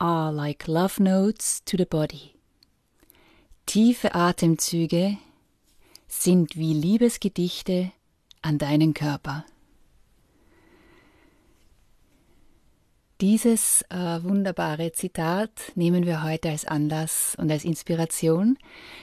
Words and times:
are 0.00 0.32
like 0.32 0.66
love 0.66 0.98
notes 0.98 1.62
to 1.64 1.76
the 1.76 1.84
body. 1.84 2.34
Tiefe 3.66 4.14
Atemzüge 4.14 5.18
sind 6.08 6.56
wie 6.56 6.72
Liebesgedichte 6.72 7.92
an 8.42 8.58
deinen 8.58 8.94
Körper. 8.94 9.44
Dieses 13.20 13.82
äh, 13.90 14.22
wunderbare 14.22 14.92
Zitat 14.92 15.50
nehmen 15.74 16.06
wir 16.06 16.22
heute 16.22 16.48
als 16.48 16.64
Anlass 16.64 17.36
und 17.38 17.50
als 17.50 17.64
Inspiration 17.64 18.56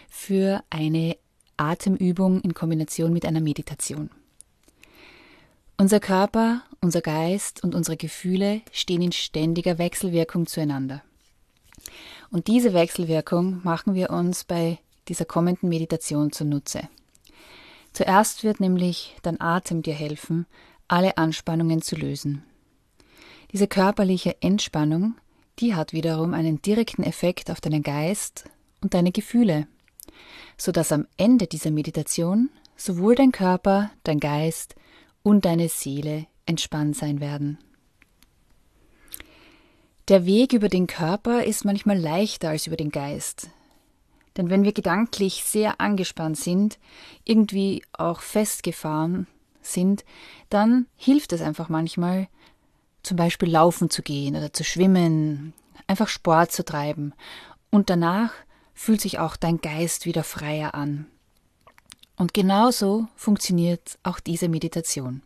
für 0.10 0.64
eine 0.72 1.16
Atemübung 1.56 2.42
in 2.42 2.56
Kombination 2.56 3.14
mit 3.14 3.26
einer 3.26 3.42
Meditation. 3.42 4.10
Unser 5.80 6.00
Körper, 6.00 6.64
unser 6.82 7.02
Geist 7.02 7.64
und 7.64 7.76
unsere 7.76 7.98
Gefühle 7.98 8.62
stehen 8.72 9.04
in 9.04 9.12
ständiger 9.12 9.78
Wechselwirkung 9.78 10.48
zueinander. 10.48 11.04
Und 12.32 12.48
diese 12.48 12.74
Wechselwirkung 12.74 13.62
machen 13.64 13.94
wir 13.94 14.10
uns 14.10 14.44
bei 14.44 14.80
dieser 15.08 15.26
kommenden 15.26 15.70
Meditation 15.70 16.32
zunutze. 16.32 16.90
Zuerst 17.94 18.44
wird 18.44 18.60
nämlich 18.60 19.16
dein 19.22 19.40
Atem 19.40 19.84
dir 19.84 19.94
helfen, 19.94 20.48
alle 20.88 21.16
Anspannungen 21.18 21.84
zu 21.84 21.96
lösen. 21.96 22.44
Diese 23.52 23.68
körperliche 23.68 24.42
Entspannung, 24.42 25.14
die 25.60 25.76
hat 25.76 25.94
wiederum 25.94 26.34
einen 26.34 26.60
direkten 26.60 27.04
Effekt 27.04 27.52
auf 27.52 27.62
deinen 27.62 27.84
Geist 27.84 28.46
und 28.82 28.96
deine 28.96 29.12
Gefühle, 29.12 29.68
so 30.58 30.72
dass 30.72 30.92
am 30.92 31.06
Ende 31.18 31.46
dieser 31.46 31.70
Meditation 31.70 32.50
sowohl 32.76 33.14
dein 33.14 33.32
Körper, 33.32 33.92
dein 34.04 34.20
Geist 34.20 34.76
und 35.28 35.44
deine 35.44 35.68
Seele 35.68 36.26
entspannt 36.46 36.96
sein 36.96 37.20
werden. 37.20 37.58
Der 40.08 40.26
Weg 40.26 40.54
über 40.54 40.70
den 40.70 40.88
Körper 40.88 41.44
ist 41.44 41.66
manchmal 41.66 42.00
leichter 42.00 42.48
als 42.48 42.66
über 42.66 42.78
den 42.78 42.92
Geist. 42.92 43.50
Denn 44.38 44.50
wenn 44.50 44.64
wir 44.64 44.72
gedanklich 44.72 45.44
sehr 45.44 45.82
angespannt 45.82 46.38
sind, 46.38 46.80
irgendwie 47.26 47.84
auch 47.92 48.22
festgefahren 48.22 49.28
sind, 49.62 50.06
dann 50.50 50.86
hilft 50.96 51.34
es 51.34 51.42
einfach 51.42 51.68
manchmal, 51.68 52.30
zum 53.04 53.18
Beispiel 53.18 53.50
laufen 53.50 53.90
zu 53.90 54.04
gehen 54.04 54.34
oder 54.34 54.54
zu 54.54 54.64
schwimmen, 54.64 55.54
einfach 55.88 56.08
Sport 56.08 56.54
zu 56.54 56.64
treiben. 56.64 57.14
Und 57.70 57.90
danach 57.90 58.32
fühlt 58.74 59.02
sich 59.02 59.20
auch 59.20 59.36
dein 59.36 59.60
Geist 59.60 60.06
wieder 60.06 60.24
freier 60.24 60.74
an. 60.74 61.08
Und 62.18 62.34
genauso 62.34 63.08
funktioniert 63.16 64.00
auch 64.02 64.20
diese 64.20 64.50
Meditation. 64.50 65.22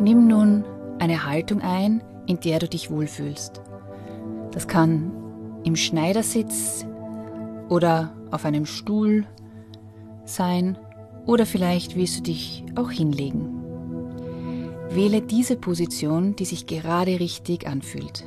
Nimm 0.00 0.26
nun 0.26 0.64
eine 0.98 1.26
Haltung 1.26 1.60
ein, 1.60 2.02
in 2.26 2.40
der 2.40 2.60
du 2.60 2.68
dich 2.68 2.90
wohlfühlst. 2.90 3.60
Das 4.52 4.66
kann 4.66 5.12
im 5.64 5.76
Schneidersitz 5.76 6.86
oder 7.68 8.16
auf 8.30 8.46
einem 8.46 8.64
Stuhl 8.64 9.26
sein 10.24 10.78
oder 11.26 11.44
vielleicht 11.44 11.94
willst 11.94 12.18
du 12.18 12.22
dich 12.22 12.64
auch 12.74 12.90
hinlegen. 12.90 13.58
Wähle 14.90 15.20
diese 15.20 15.56
Position, 15.56 16.36
die 16.36 16.46
sich 16.46 16.66
gerade 16.66 17.20
richtig 17.20 17.66
anfühlt. 17.66 18.24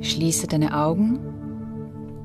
Schließe 0.00 0.46
deine 0.46 0.76
Augen 0.76 1.33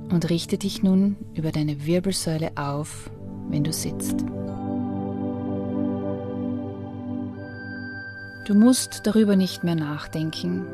und 0.09 0.30
richte 0.30 0.58
dich 0.58 0.84
nun 0.84 1.16
über 1.36 1.52
deine 1.52 1.86
Wirbelsäule 1.86 2.52
auf, 2.56 3.09
wenn 3.50 3.64
du 3.64 3.72
sitzt. 3.72 4.25
Du 8.46 8.56
musst 8.56 9.02
darüber 9.06 9.36
nicht 9.36 9.64
mehr 9.64 9.75
nachdenken. 9.75 10.66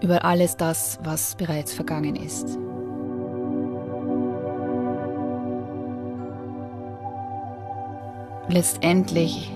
Über 0.00 0.24
alles 0.24 0.56
das, 0.56 0.98
was 1.04 1.36
bereits 1.36 1.72
vergangen 1.72 2.16
ist. 2.16 2.58
Letztendlich 8.48 9.52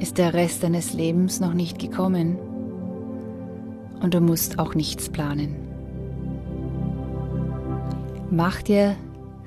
ist 0.00 0.16
der 0.16 0.32
Rest 0.32 0.62
deines 0.62 0.94
Lebens 0.94 1.40
noch 1.40 1.52
nicht 1.52 1.78
gekommen 1.78 2.38
und 4.00 4.14
du 4.14 4.20
musst 4.20 4.58
auch 4.58 4.74
nichts 4.74 5.10
planen. 5.10 5.56
Mach 8.30 8.62
dir 8.62 8.96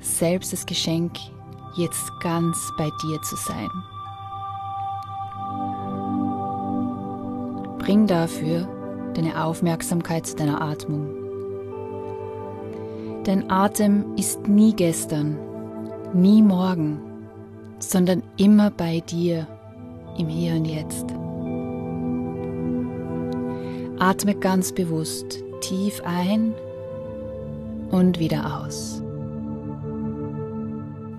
selbst 0.00 0.52
das 0.52 0.66
Geschenk, 0.66 1.12
jetzt 1.76 2.12
ganz 2.20 2.72
bei 2.78 2.88
dir 3.02 3.20
zu 3.22 3.36
sein. 3.36 3.68
Bring 7.78 8.06
dafür 8.06 8.68
deine 9.14 9.44
Aufmerksamkeit 9.44 10.26
zu 10.26 10.36
deiner 10.36 10.60
Atmung. 10.60 11.08
Dein 13.24 13.50
Atem 13.50 14.14
ist 14.16 14.46
nie 14.46 14.74
gestern, 14.74 15.38
nie 16.12 16.42
morgen, 16.42 17.00
sondern 17.78 18.22
immer 18.36 18.70
bei 18.70 19.00
dir 19.00 19.46
im 20.18 20.28
Hier 20.28 20.54
und 20.54 20.64
Jetzt. 20.64 21.06
Atme 23.98 24.34
ganz 24.34 24.72
bewusst 24.72 25.42
tief 25.60 26.02
ein 26.04 26.54
und 27.90 28.18
wieder 28.18 28.60
aus. 28.60 29.02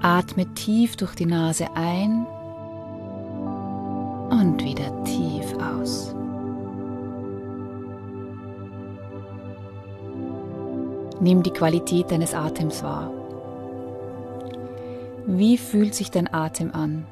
Atme 0.02 0.46
tief 0.54 0.96
durch 0.98 1.16
die 1.16 1.26
Nase 1.26 1.68
ein 1.74 2.28
und 4.30 4.64
wieder 4.64 5.04
tief 5.04 5.54
aus. 5.58 6.14
Nimm 11.20 11.42
die 11.42 11.52
Qualität 11.52 12.12
deines 12.12 12.34
Atems 12.34 12.84
wahr. 12.84 13.10
Wie 15.26 15.58
fühlt 15.58 15.96
sich 15.96 16.12
dein 16.12 16.32
Atem 16.32 16.72
an? 16.72 17.08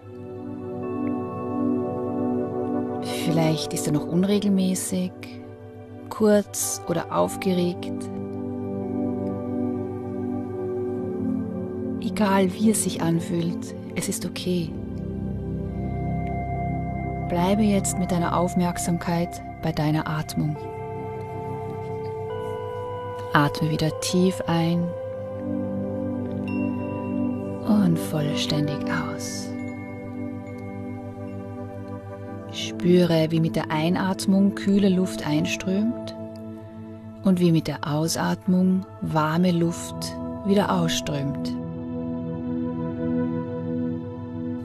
Vielleicht 3.26 3.74
ist 3.74 3.88
er 3.88 3.94
noch 3.94 4.06
unregelmäßig, 4.06 5.12
kurz 6.10 6.82
oder 6.90 7.16
aufgeregt. 7.16 8.10
Egal 12.02 12.54
wie 12.54 12.72
es 12.72 12.84
sich 12.84 13.02
anfühlt, 13.02 13.74
es 13.96 14.10
ist 14.10 14.26
okay. 14.26 14.70
Bleibe 17.30 17.64
jetzt 17.64 17.98
mit 17.98 18.12
deiner 18.12 18.38
Aufmerksamkeit 18.38 19.42
bei 19.62 19.72
deiner 19.72 20.06
Atmung. 20.06 20.58
Atme 23.32 23.72
wieder 23.72 23.98
tief 24.02 24.42
ein 24.48 24.84
und 27.66 27.98
vollständig 27.98 28.80
aus. 28.92 29.53
Spüre, 32.84 33.28
wie 33.30 33.40
mit 33.40 33.56
der 33.56 33.72
Einatmung 33.72 34.56
kühle 34.56 34.90
Luft 34.90 35.26
einströmt 35.26 36.14
und 37.24 37.40
wie 37.40 37.54
mit 37.54 37.70
der 37.70 37.88
Ausatmung 37.88 38.86
warme 39.00 39.52
Luft 39.52 39.96
wieder 40.46 40.70
ausströmt. 40.70 41.56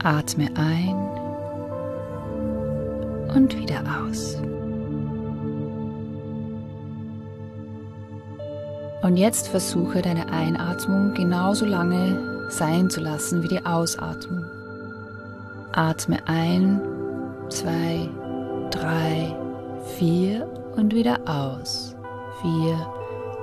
Atme 0.03 0.49
ein 0.55 0.95
und 3.37 3.57
wieder 3.57 3.83
aus. 4.03 4.35
Und 9.01 9.15
jetzt 9.15 9.47
versuche 9.47 10.01
deine 10.01 10.29
Einatmung 10.29 11.13
genauso 11.13 11.63
lange 11.63 12.49
sein 12.49 12.89
zu 12.89 12.99
lassen 12.99 13.43
wie 13.43 13.47
die 13.47 13.65
Ausatmung. 13.65 14.43
Atme 15.71 16.17
ein, 16.27 16.81
zwei, 17.49 18.07
drei, 18.71 19.35
vier 19.97 20.47
und 20.75 20.93
wieder 20.93 21.17
aus. 21.25 21.95
Vier, 22.41 22.77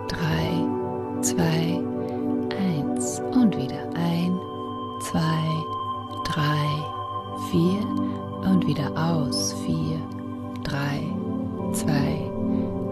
drei, 0.08 1.22
zwei, 1.22 1.80
eins 2.56 3.20
und 3.32 3.56
wieder 3.56 3.82
ein, 3.94 4.38
zwei, 5.02 5.42
drei, 6.24 6.66
vier 7.50 7.80
und 8.48 8.66
wieder 8.66 8.90
aus. 8.96 9.54
Vier, 9.66 10.00
drei, 10.62 11.02
zwei, 11.72 12.30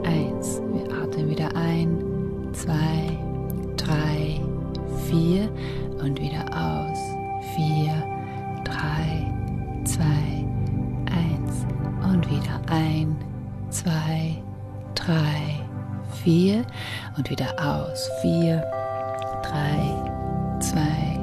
eins. 0.04 0.60
Wir 0.72 0.92
atmen 0.92 1.30
wieder 1.30 1.54
ein, 1.56 2.50
zwei, 2.52 3.18
drei, 3.76 4.40
vier 5.08 5.48
und 6.02 6.20
wieder 6.20 6.44
aus. 6.52 6.98
Vier, 7.54 7.94
drei, 8.64 9.03
ein, 12.74 13.16
zwei, 13.70 14.42
drei, 14.94 15.60
vier 16.22 16.64
und 17.16 17.30
wieder 17.30 17.52
aus. 17.58 18.10
Vier, 18.20 18.64
drei, 19.42 20.60
zwei, 20.60 21.20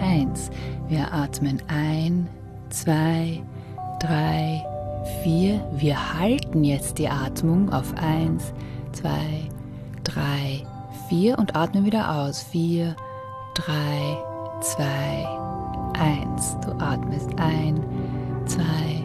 eins. 0.00 0.50
Wir 0.88 1.12
atmen 1.12 1.60
ein, 1.68 2.28
zwei, 2.70 3.42
drei, 4.00 4.64
vier. 5.22 5.60
Wir 5.72 6.18
halten 6.18 6.64
jetzt 6.64 6.98
die 6.98 7.08
Atmung 7.08 7.72
auf 7.72 7.92
eins, 7.96 8.52
zwei, 8.92 9.48
drei, 10.04 10.64
vier 11.08 11.38
und 11.38 11.54
atmen 11.56 11.84
wieder 11.84 12.10
aus. 12.22 12.42
Vier, 12.42 12.96
drei, 13.54 14.16
zwei, 14.62 15.26
eins. 15.98 16.56
Du 16.64 16.72
atmest 16.82 17.30
ein, 17.38 17.84
zwei, 18.46 19.04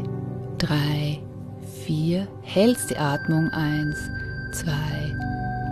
drei, 0.58 1.20
vier. 1.20 1.35
Hältst 2.56 2.90
die 2.90 2.98
Atmung 2.98 3.50
eins, 3.50 4.10
zwei, 4.54 5.16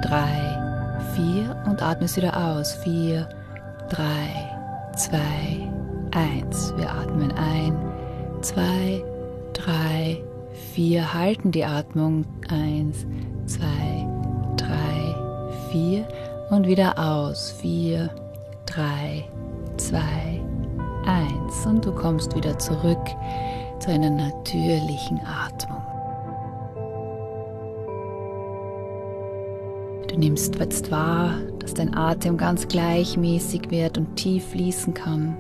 drei, 0.04 1.00
vier 1.15 1.56
und 1.65 1.81
atmest 1.81 2.18
wieder 2.18 2.36
aus. 2.36 2.74
Vier, 2.83 3.27
drei, 3.89 4.27
zwei, 4.95 5.69
eins. 6.12 6.74
Wir 6.75 6.92
atmen 6.92 7.31
ein, 7.31 7.75
zwei, 8.42 9.04
drei, 9.54 10.21
vier. 10.74 11.13
Halten 11.13 11.51
die 11.51 11.63
Atmung 11.63 12.25
eins, 12.50 13.06
zwei, 13.45 14.07
drei, 14.57 15.16
vier 15.71 16.07
und 16.50 16.68
wieder 16.68 17.00
aus. 17.00 17.56
Vier, 17.62 18.09
drei, 18.66 19.24
zwei, 19.77 20.42
eins. 21.06 21.66
Und 21.66 21.86
du 21.86 21.92
kommst 21.92 22.36
wieder 22.36 22.59
zurück 22.59 23.07
zu 23.80 23.89
einer 23.89 24.09
natürlichen 24.09 25.19
Atmung. 25.25 25.82
Nimmst 30.23 30.55
jetzt 30.55 30.89
wahr, 30.89 31.33
dass 31.59 31.73
dein 31.73 31.93
Atem 31.93 32.37
ganz 32.37 32.69
gleichmäßig 32.69 33.71
wird 33.71 33.97
und 33.97 34.15
tief 34.15 34.45
fließen 34.51 34.93
kann. 34.93 35.35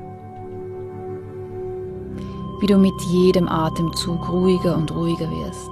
Wie 2.59 2.67
du 2.67 2.77
mit 2.77 2.93
jedem 3.09 3.47
Atemzug 3.47 4.29
ruhiger 4.29 4.75
und 4.75 4.93
ruhiger 4.93 5.29
wirst. 5.31 5.69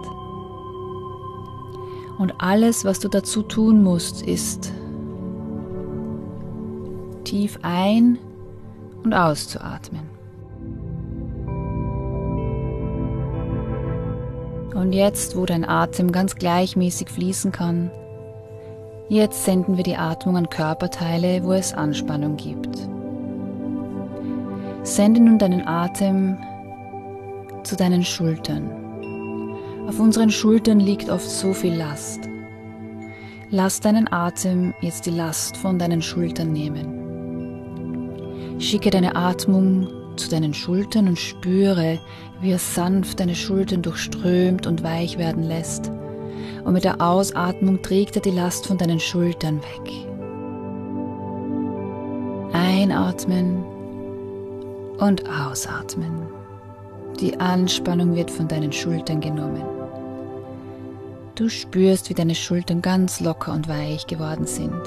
Und 2.20 2.34
alles, 2.40 2.86
was 2.86 3.00
du 3.00 3.10
dazu 3.10 3.42
tun 3.42 3.84
musst, 3.84 4.22
ist 4.22 4.72
tief 7.26 7.60
ein- 7.64 8.18
und 9.04 9.14
auszuatmen. 9.14 10.10
Und 14.74 14.94
jetzt, 14.94 15.36
wo 15.36 15.46
dein 15.46 15.68
Atem 15.68 16.14
ganz 16.14 16.36
gleichmäßig 16.36 17.10
fließen 17.10 17.52
kann, 17.52 17.92
jetzt 19.12 19.44
senden 19.44 19.76
wir 19.76 19.84
die 19.84 19.98
Atmung 19.98 20.38
an 20.38 20.50
Körperteile, 20.50 21.44
wo 21.44 21.52
es 21.52 21.74
Anspannung 21.74 22.38
gibt. 22.38 22.78
Sende 24.84 25.20
nun 25.20 25.38
deinen 25.38 25.68
Atem 25.68 26.38
zu 27.64 27.76
deinen 27.76 28.06
Schultern. 28.06 28.72
Auf 29.88 30.00
unseren 30.00 30.32
Schultern 30.32 30.80
liegt 30.80 31.10
oft 31.10 31.30
so 31.30 31.52
viel 31.54 31.74
Last. 31.74 32.22
Lass 33.50 33.82
deinen 33.82 34.12
Atem 34.12 34.74
jetzt 34.80 35.06
die 35.06 35.12
Last 35.12 35.58
von 35.58 35.78
deinen 35.78 36.02
Schultern 36.02 36.54
nehmen. 36.54 37.00
Schicke 38.60 38.92
deine 38.92 39.18
Atmung 39.18 39.90
zu 40.16 40.30
deinen 40.30 40.54
Schultern 40.54 41.10
und 41.10 41.20
spüre, 41.20 42.00
wie 42.40 42.52
er 42.52 42.60
sanft 42.60 43.20
deine 43.20 43.36
Schultern 43.36 43.82
durchströmt 43.82 44.68
und 44.68 44.84
weich 44.84 45.18
werden 45.18 45.44
lässt. 45.44 45.92
Und 46.64 46.74
mit 46.74 46.84
der 46.84 47.02
Ausatmung 47.02 47.82
trägt 47.82 48.16
er 48.16 48.22
die 48.22 48.32
Last 48.32 48.68
von 48.68 48.78
deinen 48.78 49.00
Schultern 49.00 49.60
weg. 49.62 49.92
Einatmen 52.54 53.64
und 55.00 55.24
ausatmen. 55.30 56.28
Die 57.20 57.40
Anspannung 57.40 58.16
wird 58.16 58.32
von 58.32 58.48
deinen 58.48 58.72
Schultern 58.72 59.22
genommen. 59.22 59.64
Du 61.36 61.50
spürst, 61.50 62.10
wie 62.10 62.14
deine 62.14 62.36
Schultern 62.36 62.82
ganz 62.82 63.20
locker 63.20 63.54
und 63.54 63.68
weich 63.68 64.06
geworden 64.06 64.46
sind. 64.46 64.82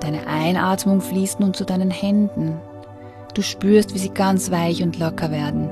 Deine 0.00 0.26
Einatmung 0.26 1.00
fließt 1.00 1.40
nun 1.40 1.54
zu 1.54 1.64
deinen 1.64 1.90
Händen. 1.90 2.60
Du 3.32 3.42
spürst, 3.42 3.94
wie 3.94 3.98
sie 3.98 4.10
ganz 4.10 4.50
weich 4.50 4.82
und 4.82 4.98
locker 4.98 5.30
werden. 5.30 5.70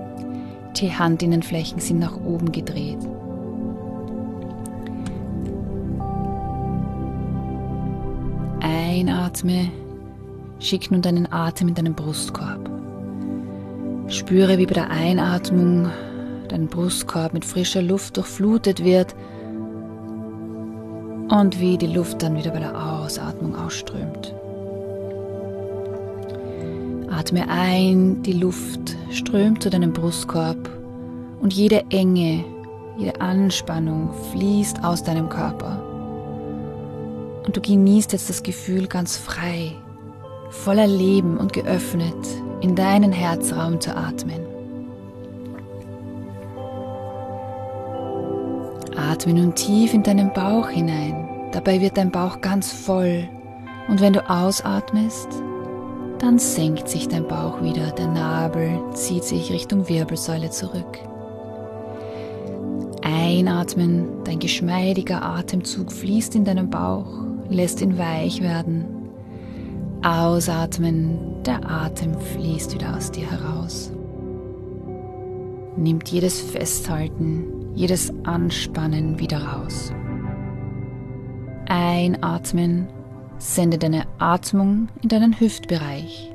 Die 0.77 0.89
Handinnenflächen 0.89 1.81
sind 1.81 1.99
nach 1.99 2.17
oben 2.17 2.51
gedreht. 2.51 2.99
Einatme, 8.61 9.71
schick 10.59 10.91
nun 10.91 11.03
deinen 11.03 11.31
Atem 11.33 11.69
in 11.69 11.75
deinen 11.75 11.95
Brustkorb. 11.95 12.71
Spüre, 14.09 14.59
wie 14.59 14.67
bei 14.67 14.75
der 14.75 14.91
Einatmung 14.91 15.91
dein 16.49 16.67
Brustkorb 16.69 17.33
mit 17.33 17.45
frischer 17.45 17.83
Luft 17.83 18.17
durchflutet 18.17 18.85
wird 18.85 19.15
und 21.29 21.59
wie 21.61 21.79
die 21.79 21.87
Luft 21.87 22.23
dann 22.23 22.37
wieder 22.37 22.51
bei 22.51 22.59
der 22.59 22.77
Ausatmung 22.77 23.57
ausströmt. 23.57 24.35
Atme 27.11 27.49
ein, 27.49 28.23
die 28.23 28.35
Luft 28.35 28.97
strömt 29.11 29.63
zu 29.63 29.71
deinem 29.71 29.93
Brustkorb 29.93 30.62
und 31.43 31.53
jede 31.53 31.85
Enge, 31.91 32.45
jede 32.97 33.21
Anspannung 33.21 34.11
fließt 34.31 34.83
aus 34.85 35.03
deinem 35.03 35.29
Körper. 35.29 35.83
Und 37.45 37.57
du 37.57 37.61
genießt 37.61 38.13
jetzt 38.13 38.31
das 38.31 38.43
Gefühl 38.43 38.87
ganz 38.87 39.17
frei, 39.17 39.73
voller 40.51 40.87
Leben 40.87 41.37
und 41.37 41.53
geöffnet 41.53 42.15
in 42.61 42.77
deinen 42.77 43.11
Herzraum 43.11 43.81
zu 43.81 43.95
atmen. 43.95 44.41
Atme 48.97 49.35
nun 49.35 49.55
tief 49.55 49.93
in 49.93 50.05
deinen 50.05 50.33
Bauch 50.33 50.69
hinein. 50.69 51.29
Dabei 51.51 51.81
wird 51.81 51.97
dein 51.97 52.13
Bauch 52.13 52.41
ganz 52.41 52.71
voll. 52.71 53.29
Und 53.89 54.01
wenn 54.01 54.13
du 54.13 54.31
ausatmest, 54.31 55.29
dann 56.19 56.39
senkt 56.39 56.89
sich 56.89 57.09
dein 57.09 57.27
Bauch 57.27 57.61
wieder. 57.63 57.91
Der 57.91 58.07
Nabel 58.07 58.81
zieht 58.95 59.25
sich 59.25 59.51
Richtung 59.51 59.89
Wirbelsäule 59.89 60.51
zurück. 60.51 60.99
Einatmen, 63.03 64.07
dein 64.25 64.39
geschmeidiger 64.39 65.23
Atemzug 65.23 65.91
fließt 65.93 66.37
in 66.37 66.45
deinen 66.45 66.71
Bauch, 66.71 67.25
lässt 67.49 67.81
ihn 67.81 67.99
weich 67.99 68.41
werden. 68.41 68.87
Ausatmen, 70.03 71.43
der 71.45 71.69
Atem 71.69 72.19
fließt 72.19 72.75
wieder 72.75 72.97
aus 72.97 73.11
dir 73.11 73.29
heraus. 73.31 73.93
Nimmt 75.77 76.09
jedes 76.11 76.41
Festhalten, 76.41 77.73
jedes 77.75 78.13
Anspannen 78.25 79.19
wieder 79.19 79.43
raus. 79.43 79.93
Einatmen, 81.69 82.89
sende 83.39 83.79
deine 83.79 84.05
Atmung 84.19 84.89
in 85.03 85.09
deinen 85.09 85.41
Hüftbereich. 85.41 86.33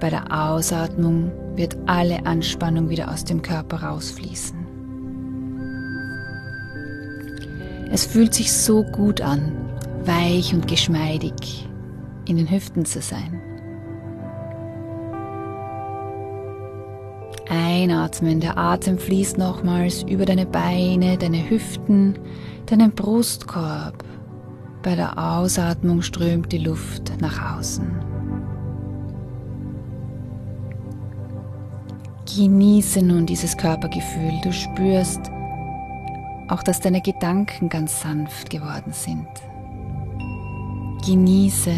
Bei 0.00 0.10
der 0.10 0.30
Ausatmung 0.30 1.32
wird 1.56 1.76
alle 1.86 2.26
Anspannung 2.26 2.90
wieder 2.90 3.10
aus 3.10 3.24
dem 3.24 3.40
Körper 3.42 3.82
rausfließen. 3.82 4.63
Es 7.94 8.06
fühlt 8.06 8.34
sich 8.34 8.52
so 8.52 8.82
gut 8.82 9.20
an, 9.20 9.52
weich 10.04 10.52
und 10.52 10.66
geschmeidig 10.66 11.68
in 12.26 12.36
den 12.36 12.50
Hüften 12.50 12.84
zu 12.84 13.00
sein. 13.00 13.40
Einatmen, 17.48 18.40
der 18.40 18.58
Atem 18.58 18.98
fließt 18.98 19.38
nochmals 19.38 20.02
über 20.02 20.24
deine 20.24 20.44
Beine, 20.44 21.16
deine 21.16 21.48
Hüften, 21.48 22.18
deinen 22.66 22.90
Brustkorb. 22.90 24.02
Bei 24.82 24.96
der 24.96 25.16
Ausatmung 25.16 26.02
strömt 26.02 26.50
die 26.50 26.58
Luft 26.58 27.12
nach 27.20 27.58
außen. 27.58 27.86
Genieße 32.36 33.02
nun 33.02 33.24
dieses 33.24 33.56
Körpergefühl. 33.56 34.32
Du 34.42 34.52
spürst 34.52 35.30
auch, 36.48 36.62
dass 36.62 36.80
deine 36.80 37.00
Gedanken 37.00 37.68
ganz 37.68 38.00
sanft 38.00 38.50
geworden 38.50 38.92
sind. 38.92 39.28
Genieße 41.06 41.74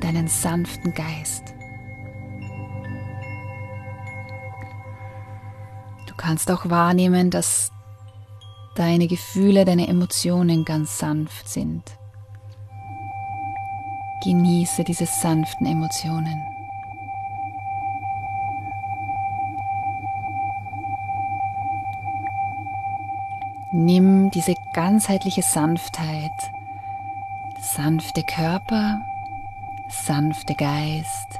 deinen 0.00 0.28
sanften 0.28 0.94
Geist. 0.94 1.54
Du 6.06 6.14
kannst 6.16 6.50
auch 6.50 6.68
wahrnehmen, 6.68 7.30
dass 7.30 7.70
deine 8.74 9.06
Gefühle, 9.06 9.64
deine 9.64 9.88
Emotionen 9.88 10.64
ganz 10.64 10.98
sanft 10.98 11.48
sind. 11.48 11.82
Genieße 14.22 14.84
diese 14.84 15.06
sanften 15.06 15.66
Emotionen. 15.66 16.55
Nimm 23.78 24.30
diese 24.30 24.54
ganzheitliche 24.72 25.42
Sanftheit, 25.42 26.30
sanfte 27.60 28.22
Körper, 28.22 29.02
sanfte 29.90 30.54
Geist 30.54 31.38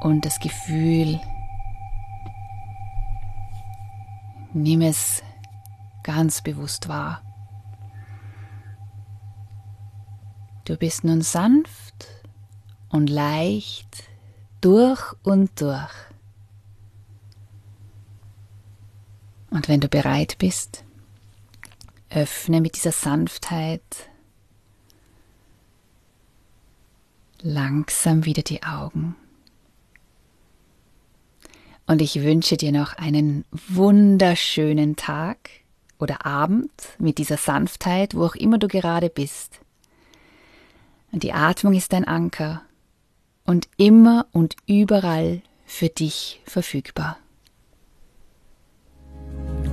und 0.00 0.24
das 0.24 0.40
Gefühl, 0.40 1.20
nimm 4.52 4.80
es 4.82 5.22
ganz 6.02 6.42
bewusst 6.42 6.88
wahr. 6.88 7.22
Du 10.64 10.76
bist 10.76 11.04
nun 11.04 11.22
sanft 11.22 12.08
und 12.88 13.08
leicht 13.08 14.02
durch 14.60 15.14
und 15.22 15.60
durch. 15.60 15.94
Und 19.52 19.68
wenn 19.68 19.78
du 19.78 19.86
bereit 19.86 20.38
bist, 20.38 20.84
öffne 22.10 22.60
mit 22.60 22.76
dieser 22.76 22.92
Sanftheit 22.92 23.82
langsam 27.40 28.24
wieder 28.24 28.42
die 28.42 28.62
Augen. 28.62 29.16
Und 31.86 32.02
ich 32.02 32.22
wünsche 32.22 32.56
dir 32.56 32.72
noch 32.72 32.94
einen 32.94 33.44
wunderschönen 33.50 34.96
Tag 34.96 35.50
oder 35.98 36.26
Abend 36.26 36.70
mit 36.98 37.18
dieser 37.18 37.38
Sanftheit, 37.38 38.14
wo 38.14 38.26
auch 38.26 38.34
immer 38.34 38.58
du 38.58 38.68
gerade 38.68 39.08
bist. 39.08 39.60
Und 41.10 41.22
die 41.22 41.32
Atmung 41.32 41.74
ist 41.74 41.92
dein 41.92 42.06
Anker 42.06 42.62
und 43.44 43.68
immer 43.78 44.26
und 44.32 44.56
überall 44.66 45.40
für 45.64 45.88
dich 45.88 46.42
verfügbar. 46.44 47.18